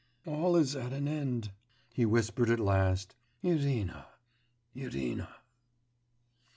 'All 0.25 0.55
is 0.55 0.75
at 0.75 0.93
an 0.93 1.07
end!' 1.07 1.51
he 1.93 2.07
whispered 2.07 2.49
at 2.49 2.59
last, 2.59 3.13
'Irina! 3.43 4.07
Irina! 4.73 5.29